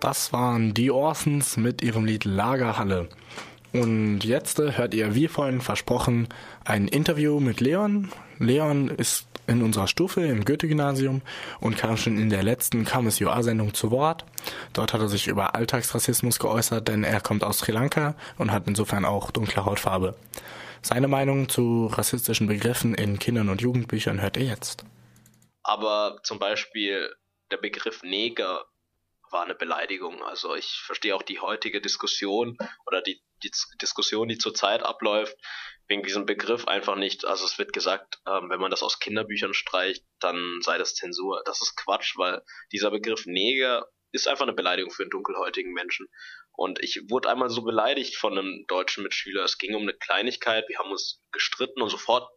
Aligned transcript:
Das 0.00 0.32
waren 0.32 0.72
die 0.72 0.90
Orsons 0.90 1.58
mit 1.58 1.82
ihrem 1.82 2.06
Lied 2.06 2.24
Lagerhalle. 2.24 3.10
Und 3.72 4.24
jetzt 4.24 4.58
hört 4.58 4.94
ihr, 4.94 5.14
wie 5.14 5.28
vorhin 5.28 5.60
versprochen, 5.60 6.26
ein 6.64 6.88
Interview 6.88 7.38
mit 7.38 7.60
Leon. 7.60 8.10
Leon 8.38 8.88
ist 8.88 9.26
in 9.46 9.62
unserer 9.62 9.86
Stufe 9.88 10.22
im 10.22 10.46
Goethe-Gymnasium 10.46 11.20
und 11.60 11.76
kam 11.76 11.98
schon 11.98 12.16
in 12.16 12.30
der 12.30 12.42
letzten 12.42 12.86
KMSUA-Sendung 12.86 13.74
zu 13.74 13.90
Wort. 13.90 14.24
Dort 14.72 14.94
hat 14.94 15.02
er 15.02 15.08
sich 15.08 15.28
über 15.28 15.54
Alltagsrassismus 15.54 16.38
geäußert, 16.38 16.88
denn 16.88 17.04
er 17.04 17.20
kommt 17.20 17.44
aus 17.44 17.58
Sri 17.58 17.72
Lanka 17.72 18.14
und 18.38 18.52
hat 18.52 18.66
insofern 18.66 19.04
auch 19.04 19.30
dunkle 19.30 19.66
Hautfarbe. 19.66 20.16
Seine 20.80 21.08
Meinung 21.08 21.50
zu 21.50 21.86
rassistischen 21.86 22.46
Begriffen 22.46 22.94
in 22.94 23.18
Kindern- 23.18 23.50
und 23.50 23.60
Jugendbüchern 23.60 24.22
hört 24.22 24.38
ihr 24.38 24.46
jetzt. 24.46 24.84
Aber 25.62 26.20
zum 26.22 26.38
Beispiel 26.38 27.10
der 27.50 27.58
Begriff 27.58 28.02
Neger 28.02 28.64
war 29.30 29.44
eine 29.44 29.54
Beleidigung. 29.54 30.22
Also 30.22 30.54
ich 30.54 30.80
verstehe 30.84 31.14
auch 31.14 31.22
die 31.22 31.40
heutige 31.40 31.80
Diskussion 31.80 32.56
oder 32.86 33.02
die, 33.02 33.22
die 33.42 33.50
Diskussion, 33.80 34.28
die 34.28 34.38
zurzeit 34.38 34.82
abläuft, 34.82 35.36
wegen 35.88 36.02
diesem 36.02 36.26
Begriff 36.26 36.66
einfach 36.66 36.96
nicht. 36.96 37.24
Also 37.24 37.44
es 37.44 37.58
wird 37.58 37.72
gesagt, 37.72 38.18
ähm, 38.26 38.50
wenn 38.50 38.60
man 38.60 38.70
das 38.70 38.82
aus 38.82 39.00
Kinderbüchern 39.00 39.54
streicht, 39.54 40.04
dann 40.20 40.60
sei 40.62 40.78
das 40.78 40.94
Zensur. 40.94 41.42
Das 41.44 41.60
ist 41.60 41.76
Quatsch, 41.76 42.16
weil 42.16 42.42
dieser 42.72 42.90
Begriff 42.90 43.26
Neger 43.26 43.86
ist 44.12 44.28
einfach 44.28 44.44
eine 44.44 44.52
Beleidigung 44.52 44.90
für 44.90 45.02
einen 45.02 45.10
dunkelhäutigen 45.10 45.72
Menschen. 45.72 46.08
Und 46.52 46.82
ich 46.82 47.02
wurde 47.08 47.28
einmal 47.30 47.48
so 47.48 47.62
beleidigt 47.62 48.16
von 48.16 48.36
einem 48.36 48.64
deutschen 48.68 49.02
Mitschüler. 49.02 49.44
Es 49.44 49.58
ging 49.58 49.74
um 49.74 49.82
eine 49.82 49.94
Kleinigkeit, 49.94 50.68
wir 50.68 50.78
haben 50.78 50.90
uns 50.90 51.22
gestritten 51.32 51.80
und 51.80 51.90
sofort 51.90 52.28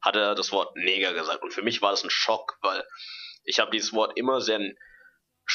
hat 0.00 0.16
er 0.16 0.34
das 0.34 0.52
Wort 0.52 0.76
Neger 0.76 1.12
gesagt. 1.12 1.42
Und 1.42 1.52
für 1.52 1.62
mich 1.62 1.82
war 1.82 1.90
das 1.90 2.04
ein 2.04 2.10
Schock, 2.10 2.58
weil 2.62 2.86
ich 3.44 3.58
habe 3.58 3.70
dieses 3.70 3.92
Wort 3.92 4.16
immer 4.16 4.40
sehr 4.40 4.60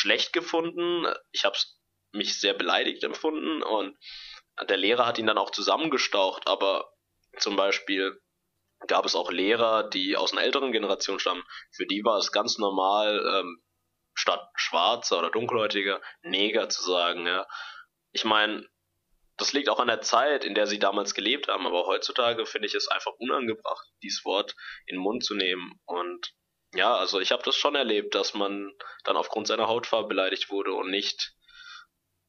schlecht 0.05 0.34
gefunden. 0.34 1.08
Ich 1.32 1.45
habe 1.45 1.58
mich 2.12 2.40
sehr 2.40 2.54
beleidigt 2.54 3.04
empfunden 3.04 3.63
und 3.63 3.98
der 4.70 4.77
Lehrer 4.77 5.08
hat 5.08 5.18
ihn 5.18 5.26
dann 5.26 5.40
auch 5.40 5.49
zusammengestaucht, 5.49 6.48
aber 6.48 6.88
zum 7.40 7.55
Beispiel 7.55 8.21
gab 8.88 9.05
es 9.05 9.15
auch 9.15 9.32
Lehrer, 9.32 9.90
die 9.90 10.15
aus 10.15 10.32
einer 10.32 10.43
älteren 10.43 10.71
Generation 10.71 11.20
stammen. 11.20 11.43
Für 11.71 11.88
die 11.88 12.04
war 12.04 12.20
es 12.20 12.32
ganz 12.32 12.60
normal, 12.60 13.20
ähm, 13.34 13.63
statt 14.13 14.48
schwarzer 14.55 15.18
oder 15.18 15.32
dunkelhäutiger 15.32 15.99
Neger 16.21 16.70
zu 16.70 16.84
sagen. 16.84 17.26
Ja. 17.26 17.48
Ich 18.12 18.26
meine, 18.26 18.63
das 19.37 19.54
liegt 19.54 19.70
auch 19.70 19.80
an 19.80 19.87
der 19.87 20.02
Zeit, 20.02 20.46
in 20.46 20.54
der 20.54 20.68
sie 20.68 20.77
damals 20.77 21.15
gelebt 21.15 21.48
haben, 21.48 21.65
aber 21.65 21.87
heutzutage 21.87 22.46
finde 22.46 22.68
ich 22.68 22.76
es 22.76 22.87
einfach 22.87 23.12
unangebracht, 23.18 23.87
dieses 24.04 24.24
Wort 24.24 24.55
in 24.85 24.98
den 24.98 25.02
Mund 25.02 25.26
zu 25.26 25.34
nehmen. 25.34 25.82
Und 25.85 26.32
ja, 26.76 26.95
also 26.95 27.20
ich 27.20 27.31
habe 27.31 27.43
das 27.43 27.55
schon 27.55 27.76
erlebt, 27.76 28.15
dass 28.15 28.34
man 28.34 28.71
dann 29.04 29.18
aufgrund 29.18 29.48
seiner 29.48 29.68
Hautfarbe 29.68 30.09
beleidigt 30.09 30.49
wurde 30.49 30.73
und 30.73 30.90
nicht 30.90 31.34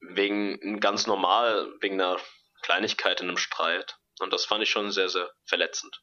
wegen 0.00 0.80
ganz 0.80 1.06
normal, 1.06 1.72
wegen 1.80 2.00
einer 2.00 2.18
Kleinigkeit 2.62 3.20
in 3.20 3.28
einem 3.28 3.38
Streit. 3.38 3.98
Und 4.20 4.32
das 4.32 4.44
fand 4.44 4.62
ich 4.62 4.70
schon 4.70 4.90
sehr, 4.90 5.08
sehr 5.08 5.30
verletzend. 5.44 6.00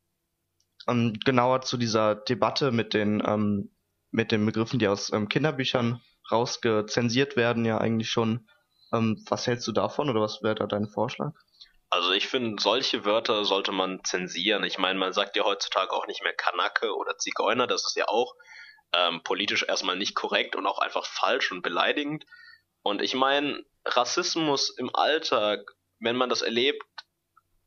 Um, 0.85 1.13
genauer 1.13 1.61
zu 1.61 1.77
dieser 1.77 2.15
Debatte 2.15 2.71
mit 2.71 2.93
den, 2.93 3.23
ähm, 3.25 3.75
mit 4.11 4.31
den 4.31 4.45
Begriffen, 4.45 4.79
die 4.79 4.87
aus 4.87 5.11
ähm, 5.13 5.29
Kinderbüchern 5.29 6.01
rausgezensiert 6.31 7.35
werden, 7.35 7.65
ja 7.65 7.77
eigentlich 7.77 8.09
schon. 8.09 8.47
Ähm, 8.91 9.23
was 9.27 9.47
hältst 9.47 9.67
du 9.67 9.71
davon 9.71 10.09
oder 10.09 10.21
was 10.21 10.43
wäre 10.43 10.55
da 10.55 10.67
dein 10.67 10.87
Vorschlag? 10.87 11.33
Also 11.93 12.11
ich 12.11 12.27
finde, 12.27 12.59
solche 12.59 13.05
Wörter 13.05 13.45
sollte 13.45 13.71
man 13.71 14.03
zensieren. 14.03 14.63
Ich 14.63 14.79
meine, 14.79 14.97
man 14.97 15.13
sagt 15.13 15.35
ja 15.35 15.43
heutzutage 15.43 15.91
auch 15.91 16.07
nicht 16.07 16.23
mehr 16.23 16.33
Kanake 16.33 16.95
oder 16.95 17.19
Zigeuner, 17.19 17.67
das 17.67 17.85
ist 17.85 17.95
ja 17.95 18.07
auch 18.07 18.33
ähm, 18.93 19.21
politisch 19.23 19.61
erstmal 19.61 19.95
nicht 19.95 20.15
korrekt 20.15 20.55
und 20.55 20.65
auch 20.65 20.79
einfach 20.79 21.05
falsch 21.05 21.51
und 21.51 21.61
beleidigend. 21.61 22.25
Und 22.81 23.03
ich 23.03 23.13
meine, 23.13 23.63
Rassismus 23.85 24.71
im 24.71 24.89
Alltag, 24.95 25.75
wenn 25.99 26.15
man 26.15 26.29
das 26.29 26.41
erlebt, 26.41 26.81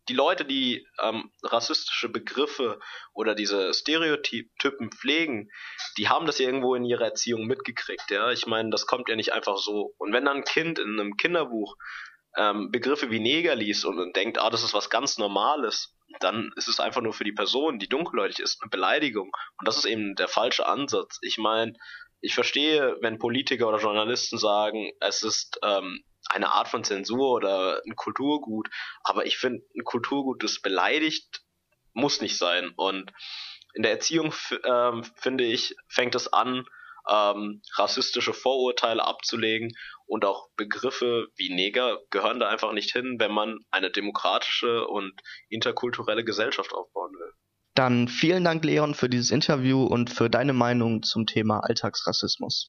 die 0.09 0.15
Leute, 0.15 0.45
die 0.45 0.85
ähm, 1.01 1.31
rassistische 1.45 2.09
Begriffe 2.09 2.81
oder 3.15 3.37
diese 3.37 3.73
Stereotypen 3.75 4.91
pflegen, 4.91 5.53
die 5.99 6.09
haben 6.09 6.27
das 6.27 6.41
irgendwo 6.41 6.75
in 6.75 6.85
ihrer 6.85 7.05
Erziehung 7.05 7.47
mitgekriegt. 7.47 8.11
Ja, 8.11 8.33
ich 8.33 8.49
meine, 8.49 8.71
das 8.71 8.89
kommt 8.89 9.09
ja 9.09 9.15
nicht 9.15 9.33
einfach 9.33 9.59
so. 9.59 9.95
Und 9.99 10.13
wenn 10.13 10.25
dann 10.25 10.39
ein 10.39 10.45
Kind 10.45 10.81
in 10.81 10.99
einem 10.99 11.17
Kinderbuch 11.17 11.77
ähm, 12.37 12.71
Begriffe 12.71 13.11
wie 13.11 13.21
Neger 13.21 13.55
liest 13.55 13.85
und, 13.85 13.99
und 13.99 14.17
denkt, 14.17 14.39
ah, 14.39 14.51
das 14.51 14.63
ist 14.63 14.75
was 14.75 14.91
ganz 14.91 15.19
Normales, 15.19 15.95
dann 16.21 16.53
ist 16.57 16.69
es 16.69 16.81
einfach 16.81 17.01
nur 17.01 17.13
für 17.13 17.25
die 17.25 17.33
Person, 17.33 17.79
die 17.79 17.89
dunkelhäutig 17.89 18.41
ist, 18.41 18.63
eine 18.63 18.71
Beleidigung. 18.71 19.31
Und 19.59 19.69
das 19.69 19.77
ist 19.77 19.87
eben 19.87 20.15
der 20.15 20.29
falsche 20.29 20.67
Ansatz. 20.67 21.19
Ich 21.23 21.39
meine, 21.39 21.75
ich 22.21 22.35
verstehe, 22.35 22.97
wenn 23.01 23.19
Politiker 23.19 23.69
oder 23.69 23.79
Journalisten 23.79 24.39
sagen, 24.39 24.93
es 25.01 25.23
ist 25.23 25.59
ähm, 25.63 26.05
eine 26.29 26.53
Art 26.53 26.69
von 26.69 26.85
Zensur 26.85 27.31
oder 27.31 27.83
ein 27.87 27.97
Kulturgut, 27.97 28.69
aber 29.03 29.27
ich 29.27 29.37
finde, 29.39 29.65
ein 29.77 29.85
Kulturgut, 29.85 30.43
das 30.43 30.61
beleidigt, 30.61 31.43
muss 31.93 32.21
nicht 32.21 32.37
sein. 32.37 32.73
Und 32.77 33.13
in 33.75 33.83
der 33.83 33.93
Erziehung, 33.93 34.33
ähm, 34.65 35.05
finde 35.17 35.45
ich, 35.45 35.77
fängt 35.89 36.15
es 36.15 36.33
an, 36.33 36.67
ähm, 37.11 37.63
rassistische 37.77 38.33
Vorurteile 38.33 39.05
abzulegen 39.05 39.73
und 40.07 40.25
auch 40.25 40.49
Begriffe 40.57 41.29
wie 41.37 41.55
Neger 41.55 41.99
gehören 42.11 42.41
da 42.41 42.49
einfach 42.49 42.73
nicht 42.73 42.93
hin, 42.93 43.17
wenn 43.19 43.33
man 43.33 43.59
eine 43.71 43.91
demokratische 43.91 44.87
und 44.87 45.13
interkulturelle 45.49 46.25
Gesellschaft 46.25 46.73
aufbauen 46.73 47.13
will. 47.13 47.33
Dann 47.75 48.09
vielen 48.09 48.43
Dank, 48.43 48.65
Leon, 48.65 48.95
für 48.95 49.11
dieses 49.11 49.31
Interview 49.31 49.85
und 49.85 50.09
für 50.09 50.31
deine 50.31 50.55
Meinung 50.55 51.03
zum 51.03 51.27
Thema 51.27 51.61
Alltagsrassismus. 51.61 52.65